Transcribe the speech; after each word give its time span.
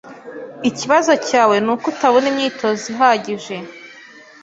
Ikibazo 0.69 1.11
cyawe 1.27 1.55
nuko 1.63 1.85
utabona 1.93 2.25
imyitozo 2.31 2.83
ihagije. 2.93 3.55